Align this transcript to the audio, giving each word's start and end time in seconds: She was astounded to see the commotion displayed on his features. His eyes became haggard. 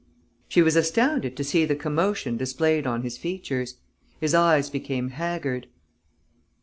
She 0.47 0.63
was 0.63 0.75
astounded 0.75 1.37
to 1.37 1.43
see 1.43 1.63
the 1.63 1.75
commotion 1.75 2.35
displayed 2.35 2.87
on 2.87 3.03
his 3.03 3.19
features. 3.19 3.75
His 4.19 4.33
eyes 4.33 4.67
became 4.67 5.09
haggard. 5.09 5.67